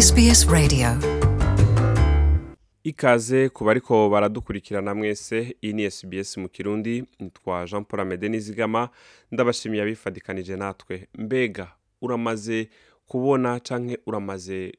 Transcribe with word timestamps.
SBS 0.00 0.48
Radio. 0.48 0.88
Ikaze 2.84 3.48
ku 3.48 3.64
bariko 3.64 4.08
baradukurikirana 4.10 4.94
mwese 4.94 5.56
iyi 5.62 5.72
ni 5.72 5.90
SBS 5.90 6.36
mu 6.36 6.48
kirundi 6.48 7.04
nitwa 7.18 7.66
Jean 7.66 7.84
Paul 7.84 8.00
Amede 8.00 8.28
Nizigama 8.28 8.88
ndabashimiye 9.30 9.82
abifadikanije 9.82 10.56
natwe. 10.56 11.08
Mbega 11.14 11.72
uramaze 12.02 12.68
kubona 13.06 13.60
canke 13.60 13.98
uramaze 14.06 14.72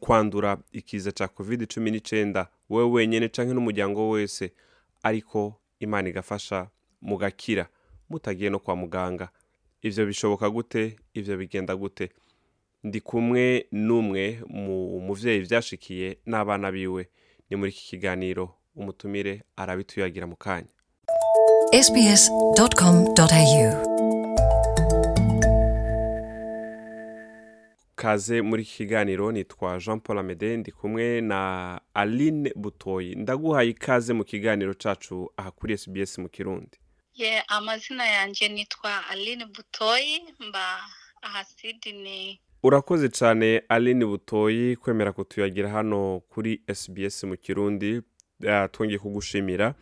kwandura 0.00 0.58
ikiza 0.72 1.12
ca 1.12 1.28
covid 1.28 1.62
19 1.62 2.46
wewe 2.70 2.90
wenyene 2.90 3.28
canke 3.28 3.54
n'umuryango 3.54 4.10
wese? 4.10 4.52
Ariko 5.02 5.54
imana 5.80 6.08
igafasha 6.08 6.68
mugakira 7.02 7.68
mutagiye 8.10 8.50
no 8.50 8.58
kwa 8.58 8.76
muganga. 8.76 9.28
Ivyo 9.82 10.06
bishoboka 10.06 10.50
gute? 10.50 10.96
Ivyo 11.14 11.36
bigenda 11.36 11.76
gute? 11.76 12.10
Ndi 12.84 13.00
kumwe 13.00 13.66
n'umwe 13.72 14.40
mu 14.48 15.00
muvyeyi 15.06 15.40
vyashikiye 15.40 16.18
n'abana 16.26 16.72
biwe. 16.72 17.08
Ni 17.50 17.56
muri 17.56 17.70
iki 17.70 17.84
kiganiro 17.90 18.54
umutumire 18.76 19.42
arabituyagira 19.56 20.26
mu 20.26 20.36
kanya. 20.36 20.68
Sbs.com.au 21.84 23.66
kaze 27.96 28.42
muri 28.42 28.62
iki 28.62 28.76
kiganiro 28.76 29.32
nitwa 29.32 29.78
jean 29.78 30.00
paul 30.00 30.18
amede 30.18 30.56
ndi 30.56 30.72
kumwe 30.72 31.20
na 31.20 31.80
aline 31.94 32.52
butoyi. 32.56 33.14
Ndaguhaye 33.14 33.68
ikaze 33.70 34.12
mu 34.12 34.24
kiganiro 34.24 34.74
cacu 34.74 35.32
aha 35.36 35.50
kuri 35.50 35.78
sbs 35.78 36.18
mu 36.18 36.28
kirundi. 36.28 36.78
Ye 37.14 37.40
amazina 37.48 38.06
yanjye 38.06 38.48
nitwa 38.48 39.06
aline 39.08 39.46
butoyi 39.46 40.22
mba 40.48 40.80
aha 41.22 41.44
sidini 41.44 42.40
urakoze 42.64 43.08
cyane 43.08 43.62
aline 43.68 44.04
butoyi 44.06 44.76
kwemera 44.76 45.12
kutuyagira 45.12 45.68
hano 45.68 46.20
kuri 46.28 46.62
sbs 46.74 47.24
mu 47.24 47.36
kirundi 47.36 48.00
twongeye 48.72 48.98
kugushimira. 48.98 49.74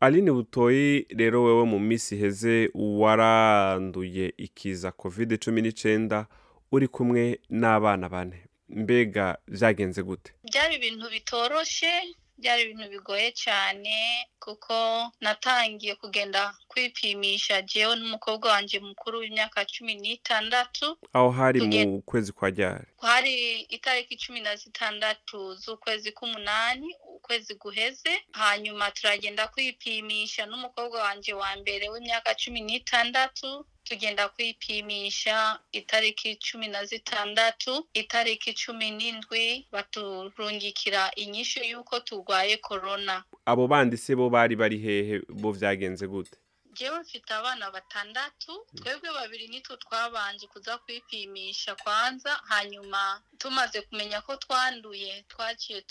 Aline 0.00 0.30
butoyi 0.32 1.06
rero 1.16 1.42
wewe 1.44 1.64
mu 1.64 1.78
minsi 1.78 2.14
iheze 2.16 2.70
waranduye 2.74 4.34
ikiza 4.36 4.92
covid 4.92 5.32
19 5.32 6.24
uri 6.72 6.88
kumwe 6.88 7.40
n'abana 7.50 8.08
bane. 8.08 8.44
Mbega 8.68 9.38
vyagenze 9.48 10.02
gute? 10.02 10.32
Byari 10.52 10.74
ibintu 10.76 11.10
bitoroshe 11.10 11.90
byari 12.38 12.62
ibintu 12.62 12.86
bigoye 12.88 13.32
cyane 13.32 13.94
kuko 14.40 14.74
natangiye 15.20 15.94
kugenda 15.94 16.54
kwipimisha. 16.68 17.62
Jewe 17.62 17.96
n'umukobwa 17.96 18.48
wanjye 18.54 18.80
mukuru 18.80 19.18
w'imyaka 19.18 19.64
cumi 19.64 19.94
n'itandatu 19.94 20.98
aho 21.12 21.30
hari 21.30 21.60
mu 21.86 22.02
kwezi 22.02 22.32
kwa 22.32 22.50
ryari? 22.50 22.86
Hari 23.02 23.60
itariki 23.68 24.16
cumi 24.16 24.40
na 24.40 24.56
zitandatu 24.56 25.54
z'ukwezi 25.54 26.12
k'umunani 26.12 26.88
ukwezi 27.16 27.54
guheze. 27.54 28.12
Hanyuma 28.32 28.90
turagenda 28.90 29.48
kwipimisha 29.48 30.46
n'umukobwa 30.46 31.02
wanjye 31.02 31.32
wa 31.34 31.50
mbere 31.56 31.88
w'imyaka 31.92 32.34
cumi 32.34 32.60
n'itandatu. 32.60 33.66
Tugenda 33.88 34.28
kwipimisha 34.28 35.58
itariki 35.72 36.36
cumi 36.36 36.68
na 36.68 36.84
zitandatu 36.84 37.72
itariki 37.94 38.52
cumi 38.54 38.90
n'indwi 38.90 39.66
baturungikira 39.72 41.10
inyishu 41.16 41.60
y'uko 41.70 42.00
turwaye 42.00 42.56
korona 42.56 43.24
abo 43.46 43.66
bandi 43.66 43.96
se 43.96 44.14
bo 44.14 44.30
bari 44.30 44.56
bari 44.56 44.78
hehe 44.78 45.20
bo 45.28 45.52
vyagenze 45.52 46.06
gute? 46.06 46.36
Jewe 46.78 47.00
mfite 47.00 47.30
abana 47.34 47.70
batandatu 47.70 48.66
twebwe 48.76 49.10
babiri 49.14 49.48
nitwo 49.48 49.76
twabanje 49.76 50.46
kuza 50.46 50.78
kwipimisha 50.78 51.74
kwanza 51.74 52.30
hanyuma 52.48 53.22
tumaze 53.38 53.80
kumenya 53.82 54.20
ko 54.22 54.36
twanduye 54.36 55.24
twaciye 55.28 55.84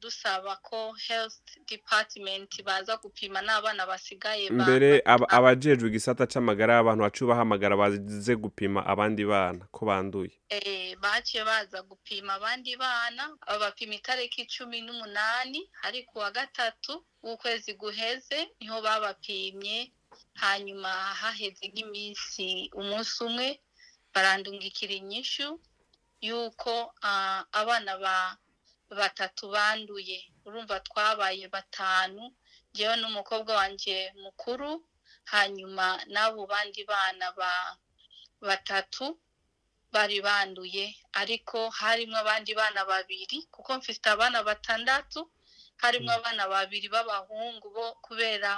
dusaba 0.00 0.56
ko 0.56 0.92
health 1.08 1.36
department 1.68 2.62
baza 2.62 2.96
gupima 2.96 3.40
n'abana 3.42 3.86
basigaye 3.86 4.50
ba- 4.50 4.64
mbere 4.64 5.02
aba- 5.04 5.28
abajejwe 5.28 5.88
igisata 5.88 6.26
c'amagara 6.26 6.74
y'abantu 6.76 7.02
bacu 7.04 7.26
bahamagara 7.26 7.76
baze 7.76 8.34
gupima 8.36 8.80
abandi 8.86 9.24
bana 9.24 9.64
ko 9.72 9.86
banduye. 9.86 10.32
Eh, 10.48 10.96
baciye 11.00 11.44
baza 11.44 11.82
gupima 11.82 12.34
abandi 12.36 12.76
bana 12.76 13.36
babapima 13.46 13.94
itariki 13.94 14.46
cumi 14.46 14.80
n'umunani 14.80 15.60
hari 15.82 16.04
ku 16.04 16.18
wa 16.18 16.30
gatatu 16.30 17.04
w'ukwezi 17.22 17.74
guheze 17.74 18.48
ni 18.60 18.66
ho 18.68 18.82
babapimye 18.82 19.92
hanyuma 20.42 20.90
haheze 21.20 21.64
nk'iminsi 21.70 22.46
umunsi 22.80 23.16
umwe 23.26 23.48
barandungikira 24.12 24.94
inyishu 25.00 25.48
y'uko 26.26 26.72
abana 27.60 27.92
ba 28.04 28.16
batatu 28.98 29.42
banduye. 29.54 30.18
Urumva 30.46 30.76
twabaye 30.86 31.44
batanu 31.54 32.22
njyewe 32.72 32.94
n'umukobwa 33.00 33.52
wanjye 33.60 33.96
mukuru 34.22 34.70
hanyuma 35.32 35.86
n'abo 36.12 36.42
bandi 36.52 36.82
bana 36.84 37.26
ba 37.38 37.52
batatu 38.40 39.18
bari 39.92 40.18
banduye. 40.26 40.86
Ariko 41.20 41.58
harimo 41.70 42.16
abandi 42.22 42.52
bana 42.54 42.80
babiri 42.84 43.38
kuko 43.54 43.70
mfite 43.78 44.06
abana 44.14 44.42
batandatu 44.48 45.20
harimo 45.82 46.10
abana 46.12 46.42
babiri 46.48 46.88
b'abahungu 46.94 47.66
bo 47.76 47.86
kubera 48.04 48.52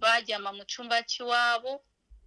bajyama 0.00 0.52
mu 0.52 0.64
cyumba 0.64 1.02
cy'iwabo 1.02 1.82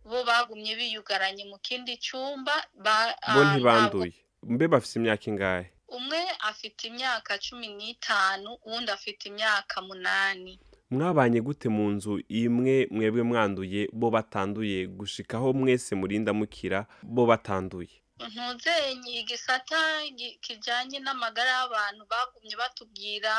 bo 0.07 0.23
bagumye 0.23 0.75
biyugaranye 0.79 1.43
mu 1.51 1.57
kindi 1.59 1.97
cyumba 1.99 2.53
ba- 2.75 3.15
bo 3.33 3.41
ah, 3.41 3.53
ntibanduye 3.53 4.13
mbe 4.43 4.65
bafise 4.67 4.95
imyaka 4.99 5.25
ingahe? 5.31 5.65
Umwe 5.87 6.19
afite 6.49 6.87
imyaka 6.91 7.37
cumi 7.39 7.67
n'itanu 7.67 8.49
uwundi 8.65 8.91
afite 8.91 9.25
imyaka 9.31 9.81
munani. 9.81 10.59
Mwabanye 10.91 11.39
gute 11.41 11.67
mu 11.69 11.89
nzu 11.95 12.19
imwe 12.29 12.87
mwebwe 12.91 13.23
mwanduye 13.23 13.87
bo 13.93 14.07
batanduye? 14.11 14.87
Gushikaho 14.87 15.53
mwese 15.53 15.95
murinda 15.95 16.31
mukira 16.33 16.87
bo 17.03 17.25
batanduye. 17.25 17.91
Ntuzenye 18.19 19.19
igisata 19.21 19.79
gi- 20.17 20.37
kijanye 20.41 20.99
n'amagara 20.99 21.51
y'abantu 21.59 22.03
bagumye 22.11 22.55
batubwira 22.55 23.33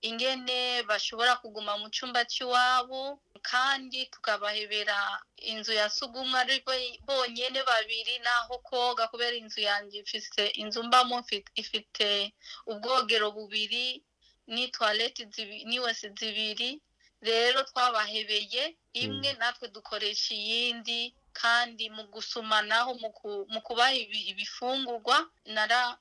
ingene 0.00 0.82
bashobora 0.88 1.36
kuguma 1.36 1.76
mu 1.78 1.88
cyumba 1.92 2.24
cy'iwabo 2.24 3.20
kandi 3.42 4.06
tukabahebera 4.12 4.98
inzu 5.52 5.72
ya 5.72 5.86
sugumwe 5.90 6.36
ari 6.40 6.56
bo- 6.66 6.96
bonyene 7.06 7.60
babiri 7.70 8.18
n'aho 8.24 8.58
koga 8.68 9.08
kubera 9.08 9.36
inzu 9.36 9.60
yanjye 9.60 9.98
ifise 10.04 10.42
inzu 10.62 10.82
mbamo 10.88 11.16
ifite 11.62 12.32
ubwogero 12.66 13.30
bubiri 13.36 14.02
ni 14.46 14.68
toilette 14.68 15.24
zibi- 15.34 15.64
n'iwese 15.68 16.06
zibiri 16.18 16.70
rero 17.22 17.62
twabahebeye 17.68 18.62
imwe 18.92 19.30
natwe 19.40 19.68
dukoresha 19.68 20.34
iyindi 20.34 21.14
kandi 21.32 21.84
mu 21.96 22.02
gusumanaho 22.12 22.94
mu 23.02 23.10
ku- 23.18 23.46
mu 23.52 23.60
kubaha 23.66 23.94
ibi- 23.94 24.26
ibifungurwa 24.32 25.16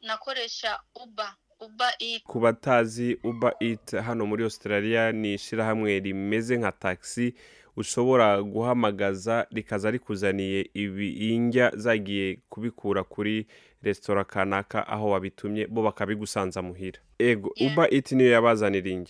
nakoresha 0.02 0.72
uba 0.96 1.38
uba 1.60 1.90
eat 2.00 2.24
ku 2.24 2.40
batazi 2.40 3.18
uber 3.24 3.54
eat 3.60 3.92
hano 3.92 4.26
muri 4.26 4.44
australia 4.44 5.12
ni 5.12 5.34
ishirahamwe 5.34 6.00
rimeze 6.00 6.58
nka 6.58 6.72
taxi 6.72 7.34
ushobora 7.76 8.42
guhamagaza 8.42 9.48
rikaza 9.52 9.92
rikuzaniye 9.92 10.70
ibi 10.74 11.10
indya 11.36 11.72
zagiye 11.76 12.40
kubikura 12.50 13.04
kuri 13.04 13.48
resitora 13.84 14.24
kanaka 14.24 14.88
aho 14.88 15.10
wabitumye 15.10 15.68
bo 15.68 15.84
bakabigusanza 15.84 16.62
muhira. 16.62 17.00
Ego 17.20 17.54
uber 17.66 17.88
eat 17.94 18.12
niyo 18.12 18.32
yabazanira 18.32 18.90
eh, 18.90 19.06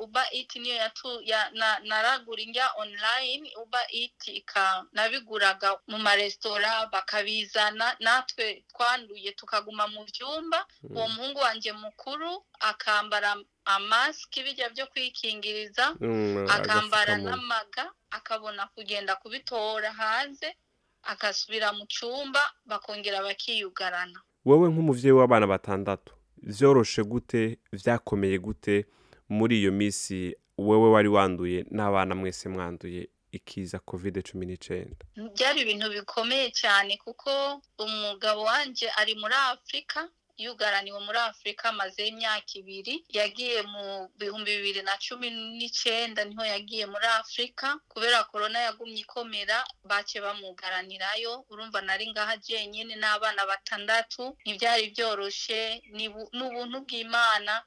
uba 0.00 0.22
eat 0.32 0.56
niyo 0.56 0.74
yatu 0.74 1.20
ya, 1.24 1.50
na, 1.50 1.78
naragura 1.78 2.42
indya 2.42 2.66
online. 2.76 3.50
Uba 3.62 3.78
ika 4.26 4.84
nabiguraga 4.92 5.78
mu 5.88 5.98
maresitora 5.98 6.86
bakabizana 6.92 7.96
natwe 8.00 8.64
twanduye 8.72 9.32
tukaguma 9.32 9.86
mu 9.88 10.04
byumba 10.04 10.66
uwo 10.90 11.08
muhungu 11.08 11.38
wanjye 11.38 11.72
mukuru 11.72 12.44
akambara 12.60 13.36
amasiki 13.64 14.42
bijya 14.42 14.68
byo 14.70 14.86
kwikingiriza 14.86 15.94
Mm, 16.00 16.46
akambara 16.50 17.16
n'amaga 17.18 17.90
akabona 18.10 18.66
kugenda 18.74 19.16
kubitora 19.16 19.92
hanze 19.92 20.56
agasubira 21.02 21.72
mu 21.72 21.86
cyumba 21.86 22.40
bakongera 22.66 23.22
bakiyugarana. 23.22 24.20
Wowe 24.44 24.68
nk'umuvyeyi 24.68 25.12
w'abana 25.18 25.46
batandatu 25.46 26.12
vyoroshe 26.42 27.02
gute 27.04 27.58
vyakomeye 27.72 28.38
gute? 28.38 28.86
Muri 29.36 29.54
iyo 29.60 29.72
misi 29.72 30.36
wewe 30.58 30.88
wari 30.94 31.08
wanduye 31.08 31.58
n'abana 31.70 32.14
mwese 32.14 32.48
mwanduye 32.48 33.08
ikiza 33.32 33.78
covid 33.78 34.14
cumi 34.26 34.44
n'icenda. 34.46 35.04
Byari 35.34 35.58
ibintu 35.64 35.86
bikomeye 35.96 36.50
cyane 36.60 36.92
kuko 37.04 37.30
umugabo 37.78 38.42
wanjye 38.50 38.86
ari 39.00 39.14
muri 39.14 39.34
afurika 39.52 40.08
yugaraniwe 40.44 40.98
muri 41.06 41.18
afurika 41.30 41.68
amaze 41.68 42.00
imyaka 42.08 42.50
ibiri. 42.60 43.04
Yagiye 43.18 43.60
mu 43.62 44.08
bihumbi 44.18 44.50
bibiri 44.56 44.82
na 44.82 44.96
cumi 45.04 45.28
n'icyenda 45.58 46.24
ni 46.24 46.34
ho 46.36 46.42
yagiye 46.44 46.86
muri 46.92 47.06
afurika 47.20 47.66
kubera 47.92 48.24
korona 48.24 48.58
yagumye 48.66 49.00
ikomera 49.04 49.56
bace 49.84 50.16
bamugaranirayo. 50.20 51.44
Urumva 51.50 51.80
nari 51.84 52.10
ngaha 52.10 52.36
jenyine 52.36 52.96
n'abana 52.96 53.46
batandatu. 53.46 54.22
Ntibyari 54.44 54.90
byoroshye 54.96 55.82
ni 55.92 56.08
ubuntu 56.46 56.76
bw'imana. 56.84 57.62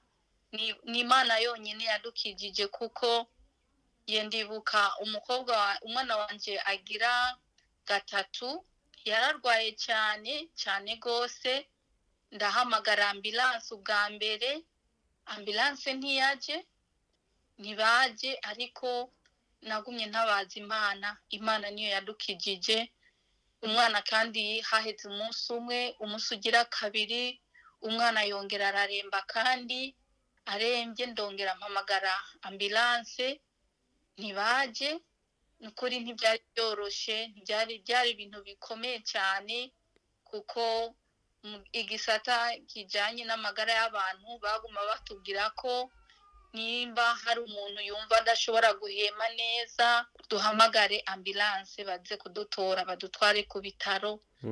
Ni 0.54 1.00
imana 1.04 1.34
yonyine 1.46 1.84
yadukijije 1.92 2.68
kuko 2.68 3.28
ndibuka 4.26 4.82
umukobwa 5.04 5.56
umwana 5.82 6.14
wanjye 6.22 6.54
agira 6.74 7.12
gatatu 7.90 8.66
yararwaye 9.10 9.70
cyane 9.86 10.34
cyane 10.62 10.96
rwose. 11.02 11.52
Ndahamagara 12.34 13.10
ambilanse 13.14 13.70
ubwa 13.76 14.10
mbere 14.16 14.52
ambilanse 15.34 15.90
ntiyaje 15.98 16.58
ntibaje 17.60 18.32
ariko 18.52 18.90
nagumye 19.62 20.06
ntabaza 20.12 20.56
imana. 20.64 21.08
Imana 21.38 21.66
niyo 21.74 21.90
yadukijije. 21.96 22.78
Umwana 23.66 24.02
kandi 24.12 24.44
haheze 24.70 25.04
umunsi 25.12 25.44
umwe 25.58 25.80
umunsi 26.04 26.28
ugira 26.36 26.62
kabiri 26.66 27.24
umwana 27.88 28.20
yongera 28.32 28.66
araremba 28.72 29.20
kandi 29.34 29.80
arembye 30.45 31.06
ndongera 31.12 31.56
mpamagara 31.56 32.13
ambilanse 32.48 33.42
ntibaje. 34.18 34.92
Ni 35.60 35.68
ukuri 35.72 35.95
ntibyari 36.04 36.44
byoroshye 36.54 37.18
byari 37.44 37.74
byari 37.86 38.07
ibintu 38.16 38.40
bikomeye 38.48 39.00
cyane 39.12 39.56
kuko 40.30 40.62
igisata 41.72 42.38
kijyanye 42.69 43.24
n'amagara 43.25 43.72
y'abantu 43.80 44.28
baguma 44.44 44.81
batubwira 44.90 45.50
ko 45.62 45.74
nimba 46.54 47.06
hari 47.24 47.39
umuntu 47.48 47.80
yumva 47.89 48.16
adashobora 48.22 48.69
guhema 48.81 49.28
neza 49.42 49.88
duhamagare 50.30 50.98
ambilanse 51.13 51.80
baze 51.88 52.16
kudutora 52.22 52.81
badutware 52.89 53.42
ku 53.51 53.57
bitaro. 53.66 54.12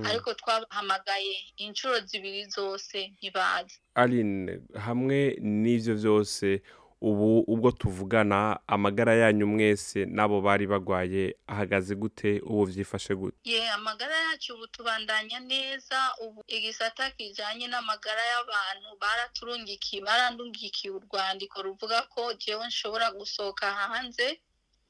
Ariko 0.10 0.34
twabahamagaye 0.34 1.36
inshuro 1.58 2.00
zibiri 2.00 2.46
zose 2.46 3.08
ntibaze 3.18 3.76
aline 3.96 4.60
hamwe 4.86 5.38
n'ibyo 5.42 5.94
byose 5.96 6.62
ubu 7.02 7.40
ubwo 7.54 7.72
tuvugana 7.72 8.60
amagara 8.68 9.16
yanyu 9.16 9.48
mwese 9.48 10.06
n'abo 10.06 10.38
bari 10.42 10.68
barwaye 10.70 11.24
ahagaze 11.48 11.96
gute? 11.98 12.40
Ubu 12.46 12.66
byifashe 12.70 13.16
gute? 13.18 13.38
Ye 13.44 13.70
amagara 13.74 14.14
yacu 14.30 14.54
ubu 14.54 14.68
tubandanya 14.68 15.40
neza 15.42 15.98
ubu 16.24 16.44
igisata 16.48 17.10
kijyanye 17.18 17.66
n'amagara 17.74 18.22
y'abantu 18.32 18.90
baraturungikiye 19.02 20.02
barandungikiye 20.06 20.94
urwandiko 20.94 21.62
ruvuga 21.66 22.02
ko 22.14 22.34
jewe 22.38 22.68
nshobora 22.70 23.12
gusohoka 23.18 23.66
hanze 23.74 24.38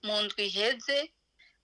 mu 0.04 0.21
ndwi 0.27 0.45
iheze 0.51 0.97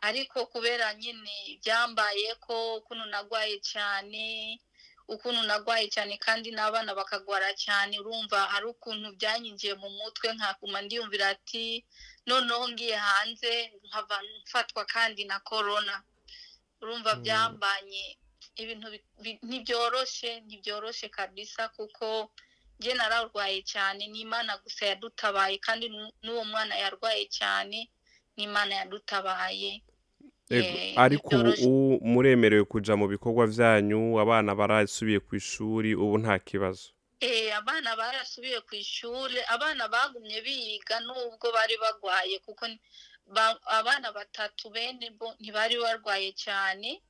ariko 0.01 0.45
kubera 0.45 0.93
nyine 0.93 1.57
byambaye 1.61 2.35
ko 2.45 2.81
kuno 2.85 3.05
nagwaye 3.05 3.57
cyane 3.59 4.59
ukuntu 5.07 5.41
nagwaye 5.47 5.87
cyane 5.89 6.17
kandi 6.19 6.51
n'abana 6.51 6.91
bakagwara 6.95 7.53
cyane 7.55 7.95
urumva 7.99 8.39
hari 8.51 8.65
ukuntu 8.73 9.07
byanyinjiye 9.17 9.73
mu 9.79 9.89
mutwe 9.89 10.27
nkaguma 10.35 10.81
ndiyumvira 10.83 11.27
ati 11.35 11.85
noneho 12.27 12.67
ngiye 12.69 12.95
hanze 12.95 13.71
nkava 13.87 14.17
mfatwa 14.43 14.85
kandi 14.85 15.23
na 15.25 15.39
korona 15.39 16.03
urumva 16.81 17.15
byambanye 17.23 18.17
ibintu 18.61 18.87
ntibyoroshe 19.47 20.39
ntibyoroshe 20.45 21.07
kabisa 21.09 21.69
kuko 21.71 22.31
njye 22.79 22.93
nararwaye 22.93 23.61
cyane 23.63 24.07
n'imana 24.11 24.57
gusa 24.61 24.85
yadutabaye 24.91 25.57
kandi 25.57 25.85
n'uwo 26.23 26.43
mwana 26.45 26.75
yarwaye 26.83 27.25
cyane 27.31 27.89
n'imana 28.37 28.75
yadutabaye. 28.85 29.81
Ariko 30.95 31.35
ubu 31.65 31.99
muremerewe 32.03 32.63
kujya 32.65 32.95
mu 32.95 33.07
bikorwa 33.07 33.47
byanyu 33.47 34.19
abana 34.19 34.55
barasubiye 34.55 35.19
ku 35.19 35.35
ishuri 35.35 35.95
ubu 35.95 36.17
nta 36.23 36.39
kibazo. 36.39 36.91
Abana 37.57 37.95
barasubiye 37.97 38.59
ku 38.61 38.75
ishuri 38.75 39.37
abana 39.49 39.87
bagumye 39.89 40.39
biga 40.45 40.99
nubwo 41.03 41.47
bari 41.51 41.75
barwaye 41.81 42.39
kuko 42.45 42.63
abana 43.79 44.11
batatu 44.13 44.69
bene 44.69 45.09
bo 45.19 45.33
ntibari 45.39 45.75
barwaye 45.81 46.31
cyane 46.31 47.01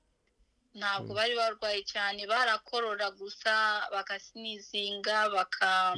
ntabwo 0.73 1.13
bari 1.13 1.35
barwaye 1.35 1.83
cyane 1.83 2.25
barakorora 2.27 3.11
gusa 3.11 3.53
bakasinizinga 3.93 5.29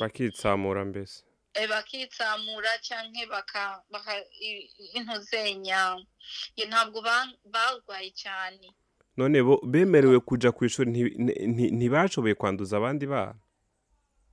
bakitsamura 0.02 0.86
mbese. 0.86 1.24
Bakitsamura 1.68 2.72
cyangwa 2.82 3.40
intuzenya 4.94 5.98
ntabwo 6.70 7.02
barwaye 7.54 8.12
cyane. 8.12 8.68
None 9.18 9.42
bo 9.44 9.60
bemerewe 9.64 10.20
kujya 10.20 10.52
ku 10.52 10.66
ishuri 10.66 10.90
ntibashoboye 11.78 12.36
kwanduza 12.36 12.78
abandi 12.78 13.06
bana? 13.08 13.36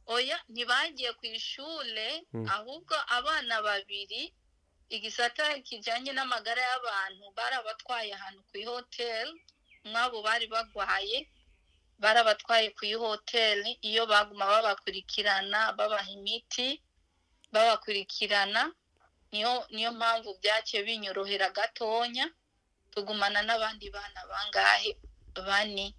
Oya 0.06 0.38
ntibagiye 0.48 1.12
ku 1.18 1.24
ishuri 1.26 2.08
ahubwo 2.54 2.94
abana 3.16 3.62
babiri 3.62 4.30
igisata 4.88 5.58
kijyanye 5.66 6.12
n'amagara 6.14 6.62
y'abantu 6.62 7.24
barabatwaye 7.36 8.14
ahantu 8.14 8.40
ku 8.48 8.54
ihoteli 8.62 9.34
mwabo 9.84 10.22
bari 10.22 10.46
barwaye 10.46 11.18
barabatwaye 11.98 12.70
ku 12.70 12.84
ihoteli 12.86 13.70
iyo 13.82 14.06
baguma 14.06 14.46
babakurikirana 14.46 15.72
babaha 15.74 16.06
imiti 16.10 16.78
babakurikirana 17.56 18.72
niyo 19.32 19.52
niyo 19.74 19.92
mpamvu 19.92 20.30
byaciye 20.40 20.82
binyorohera 20.86 21.50
gatonya 21.50 22.26
tugumana 22.92 23.42
n'abandi 23.42 23.90
bana 23.90 24.20
bangahe? 24.30 24.96
Bane. 25.46 25.94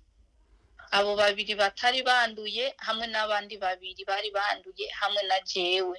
Abo 0.91 1.15
babiri 1.15 1.55
batari 1.55 2.01
banduye 2.03 2.73
hamwe 2.77 3.05
n'abandi 3.07 3.57
babiri 3.57 4.01
bari 4.07 4.31
banduye 4.31 4.87
hamwe 4.99 5.21
na 5.29 5.37
jewe. 5.45 5.97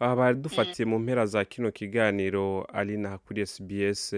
Aha 0.00 0.16
bari 0.16 0.36
dufatiye 0.40 0.86
mu 0.86 0.98
mpera 0.98 1.26
za 1.26 1.44
kino 1.44 1.70
kiganiro 1.70 2.66
ari 2.72 2.96
na 2.96 3.18
kuri 3.18 3.46
SBS 3.46 4.14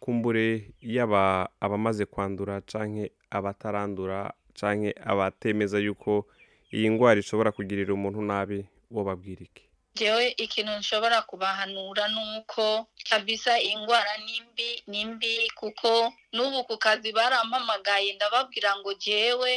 kumbure 0.00 0.72
yaba 0.80 1.48
abamaze 1.60 2.04
kwandura 2.06 2.60
cyangwa 2.66 3.06
abatarandura 3.30 4.32
cyangwa 4.58 4.90
abatemeza 5.06 5.78
yuko 5.78 6.26
iyi 6.74 6.88
ndwara 6.88 7.20
ishobora 7.20 7.52
kugirira 7.52 7.94
umuntu 7.94 8.22
nabi 8.22 8.66
wo 8.90 9.04
babwira 9.04 9.42
iki? 9.44 9.67
Jewe 9.98 10.24
ikintu 10.44 10.72
nshobora 10.80 11.18
kubahanura 11.28 12.04
ni 12.14 12.20
uko 12.38 12.86
kabisa 13.10 13.52
iyi 13.60 13.74
ndwara 13.82 14.12
ni 14.26 14.36
mbi 14.46 14.70
ni 14.90 15.00
mbi 15.04 15.34
kuko 15.58 15.90
n'ubu 16.34 16.60
ku 16.68 16.74
kazi 16.84 17.10
barampamagaye 17.18 18.12
ndababwira 18.16 18.70
ngo 18.78 18.90
jewe 19.04 19.52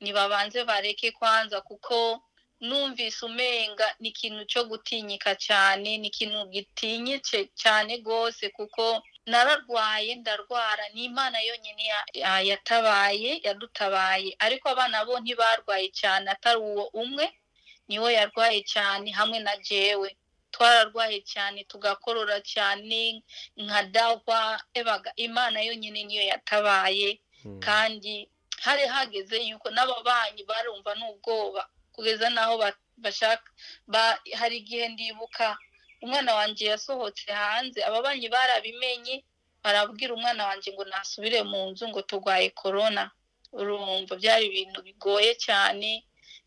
ntibabanze 0.00 0.60
bareke 0.70 1.10
kwanza 1.18 1.60
kuko 1.68 1.96
numvise 2.60 3.20
umenga 3.26 3.86
ni 4.00 4.08
ikintu 4.12 4.42
cyo 4.50 4.62
gutinyika 4.70 5.30
cyane 5.46 5.90
ni 5.98 6.06
ikintu 6.10 6.40
gitinyitse 6.54 7.38
cyane 7.62 7.92
rwose 8.02 8.44
kuko 8.56 8.84
nararwaye 9.30 10.14
ndarwara 10.20 10.84
ni 10.94 11.04
imana 11.08 11.38
yonyine 11.48 11.82
yatabaye 12.50 13.30
yadutabaye 13.46 14.30
ariko 14.38 14.64
abana 14.74 15.04
bo 15.06 15.14
ntibarwaye 15.22 15.86
cyane 16.00 16.26
atari 16.34 16.58
uwo 16.60 16.84
umwe. 17.02 17.26
Ni 17.88 17.98
we 17.98 18.12
yarwaye 18.18 18.60
cyane 18.62 19.10
hamwe 19.12 19.38
na 19.40 19.56
jewe. 19.56 20.16
Twararwaye 20.50 21.20
cyane 21.22 21.64
tugakorora 21.64 22.40
cyane 22.40 23.22
nka 23.56 23.82
dahwa 23.94 24.60
imana 25.16 25.60
yonyine 25.60 26.04
niyo 26.04 26.22
yatabaye. 26.32 27.20
Kandi 27.60 28.28
hari 28.64 28.86
hageze 28.86 29.36
yuko 29.48 29.70
n'ababanyi 29.70 30.42
barumva 30.44 30.94
n'ubwoba 30.98 31.68
kugeza 31.94 32.26
n'aho 32.30 32.54
bashaka 32.98 33.46
hari 34.38 34.56
igihe 34.58 34.88
ndibuka 34.88 35.54
umwana 36.02 36.34
wanjye 36.34 36.64
yasohotse 36.72 37.30
hanze 37.32 37.78
ababanyi 37.84 38.26
barabimenye 38.28 39.24
barabwira 39.62 40.14
umwana 40.14 40.46
wanjye 40.46 40.72
ngo 40.74 40.84
nasubire 40.84 41.42
mu 41.42 41.70
nzu 41.70 41.88
ngo 41.88 42.02
turwaye 42.02 42.50
korona 42.50 43.10
urumva 43.52 44.16
byari 44.18 44.46
ibintu 44.50 44.82
bigoye 44.82 45.34
cyane 45.38 46.02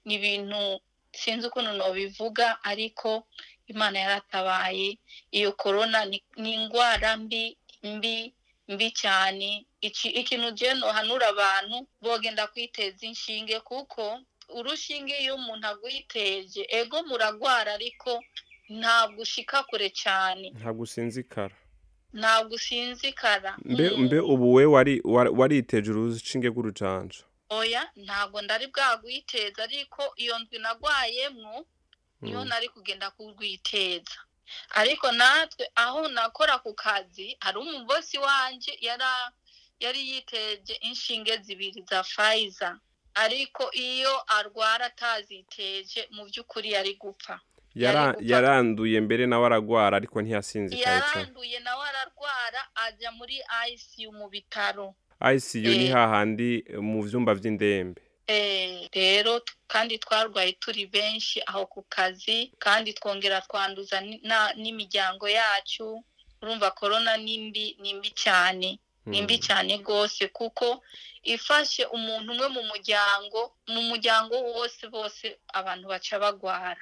ni 0.05 0.13
ibintu 0.19 0.79
sinzi 1.11 1.47
ukuntu 1.47 1.73
nabivuga 1.73 2.63
ariko 2.63 3.27
imana 3.67 3.99
yaratabaye. 3.99 4.97
Iyo 5.31 5.51
korona 5.53 6.05
ni 6.05 6.53
indwara 6.53 7.17
mbi 7.17 7.57
mbi 7.83 8.33
mbi 8.67 8.91
cyane. 8.91 9.65
Ikintu 9.81 10.47
ugenda 10.47 10.87
nohanura 10.87 11.27
abantu 11.27 11.87
bogenda 12.01 12.47
kwiteza 12.47 13.05
inshinge 13.05 13.59
kuko 13.59 14.19
urushinge 14.55 15.13
iyo 15.23 15.35
umuntu 15.35 15.67
agwiteje 15.67 16.65
ego 16.69 17.03
muragwara 17.03 17.73
ariko 17.73 18.23
ntabwo 18.69 19.21
ushika 19.21 19.63
kure 19.63 19.89
cyane. 19.89 20.49
Ntabwo 20.59 20.83
usinzikara. 20.83 21.55
Ntabwo 22.13 22.55
usinzikara. 22.55 23.57
Mbe 23.65 24.19
ubu 24.19 24.53
we 24.53 24.65
wariteje 25.39 25.91
urushinge 25.91 26.47
rw'urucanco 26.47 27.23
oya 27.51 27.83
ntabwo 27.95 28.41
ndari 28.41 28.67
bwagwiteza 28.67 29.63
ariko 29.63 30.13
iyo 30.15 30.39
ndwi 30.39 30.57
nagwayemwo 30.59 31.65
ni 32.21 32.31
ho 32.33 32.41
Mm. 32.43 32.47
nari 32.49 32.69
kugenda 32.69 33.11
kurwiteza 33.11 34.17
ariko 34.69 35.11
natwe 35.11 35.67
aho 35.75 36.07
nakora 36.07 36.57
ku 36.63 36.73
kazi 36.73 37.37
hari 37.39 37.57
umubosi 37.59 38.17
wanje 38.17 38.71
yara 38.81 39.31
yari 39.79 40.01
yiteje 40.09 40.73
inshinge 40.85 41.37
zibiri 41.37 41.81
za 41.89 42.03
fayiza 42.03 42.79
ariko 43.13 43.71
iyo 43.73 44.13
arwara 44.37 44.85
ataziteje 44.85 46.07
mu 46.11 46.23
by'ukuri 46.25 46.71
yari 46.71 46.93
gupfa. 46.95 47.39
Yaranduye 48.21 49.01
mbere 49.01 49.25
nawe 49.27 49.45
aragwara 49.45 49.97
ariko 49.97 50.21
ntiyasinzikaye 50.21 50.83
cyane. 50.85 51.01
Yaranduye 51.15 51.59
nawe 51.59 51.83
ararwara 51.89 52.61
ajya 52.75 53.11
muri 53.11 53.35
ICU 53.67 54.11
mu 54.11 54.29
bitaro. 54.29 54.95
ICU 55.21 55.57
ni 55.69 55.85
Eh. 55.87 55.93
hahandi 55.93 56.63
eh, 56.67 56.79
mu 56.81 57.01
vyumba 57.03 57.33
vy'indembe. 57.33 58.01
Eh, 58.27 58.89
rero 58.93 59.41
kandi 59.67 59.97
twarwaye 59.97 60.51
turi 60.59 60.85
benshi 60.85 61.41
aho 61.47 61.65
ku 61.65 61.81
kazi 61.89 62.51
kandi 62.59 62.93
twongera 62.93 63.41
twanduza 63.41 64.01
n'imiryango 64.55 65.29
yacu 65.29 66.03
urumva 66.41 66.71
korona 66.71 67.17
ni 67.17 67.37
mbi 67.49 67.77
ni 67.81 67.93
mbi 67.93 68.09
cyane 68.15 68.79
ni 69.05 69.21
mbi 69.21 69.33
Mm. 69.37 69.41
cyane 69.41 69.77
rwose 69.77 70.27
kuko 70.27 70.83
ifashe 71.23 71.85
umuntu 71.85 72.31
umwe 72.33 72.47
mu 72.47 72.61
muryango 72.63 73.51
mu 73.67 73.81
muryango 73.81 74.35
wose 74.41 74.87
bose 74.89 75.37
abantu 75.53 75.87
baca 75.87 76.19
bagwara. 76.19 76.81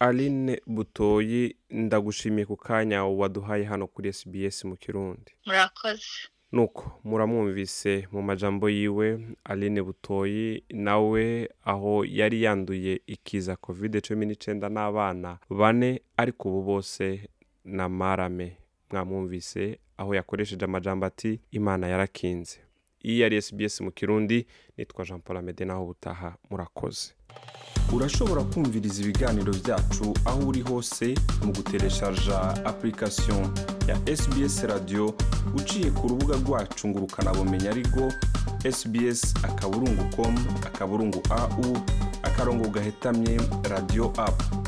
Aline 0.00 0.60
Butoyi 0.66 1.56
ndagushimiye 1.70 2.46
ku 2.46 2.56
kanya 2.56 3.04
waduhaye 3.04 3.64
hano 3.64 3.86
kuri 3.86 4.12
SBS 4.12 4.64
mu 4.64 4.76
Kirundi. 4.76 5.32
Murakoze. 5.46 6.28
Nuko 6.54 7.00
muramwumvise 7.04 7.92
mu 8.12 8.22
majambo 8.22 8.68
yiwe 8.70 9.08
Aline 9.44 9.82
Butoyi 9.82 10.62
nawe 10.70 11.24
aho 11.64 12.04
yari 12.04 12.42
yanduye 12.42 13.00
ikiza 13.06 13.56
covid 13.56 13.92
cumi 14.06 14.26
n'icyenda 14.26 14.68
n'abana 14.68 15.38
bane 15.50 15.90
ariko 16.16 16.48
ubu 16.48 16.62
bose 16.62 17.28
na 17.64 17.88
marame. 17.88 18.56
Mwamwumvise 18.90 19.78
aho 19.96 20.14
yakoresheje 20.14 20.64
amajambo 20.64 21.06
ati 21.06 21.40
imana 21.50 21.88
yarakinze. 21.88 22.56
Iyi 23.04 23.20
yari 23.20 23.42
SBS 23.42 23.80
mu 23.80 23.90
kirundi 23.90 24.46
nitwa 24.76 25.04
Jean 25.04 25.20
Paul 25.20 25.36
Amede 25.38 25.64
naho 25.64 25.82
ubutaha 25.84 26.36
murakoze. 26.50 27.12
Urashobora 27.92 28.42
kumviriza 28.42 29.02
ibiganiro 29.02 29.52
byacu 29.52 30.14
aho 30.24 30.40
uri 30.48 30.62
hose 30.62 31.14
mu 31.44 31.52
gutereshaja 31.52 32.38
application 32.64 33.48
ya 33.88 34.16
sbs 34.16 34.62
radio 34.62 35.14
uciye 35.54 35.90
ku 35.90 36.08
rubuga 36.08 36.34
rwacu 36.36 36.88
ngo 36.88 36.98
ukanabumenya 36.98 37.70
ariko 37.70 38.12
sbs 38.72 39.34
akaburungu 39.42 40.04
com 40.16 40.34
akaburungu 40.66 41.22
au 41.30 41.76
akarongo 42.22 42.68
gahetamye 42.68 43.40
radio 43.70 44.12
app. 44.16 44.63